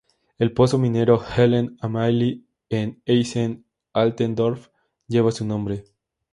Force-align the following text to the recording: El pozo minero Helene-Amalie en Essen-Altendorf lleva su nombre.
El 0.39 0.51
pozo 0.51 0.79
minero 0.79 1.21
Helene-Amalie 1.23 2.41
en 2.69 3.03
Essen-Altendorf 3.05 4.71
lleva 5.07 5.31
su 5.31 5.45
nombre. 5.45 5.85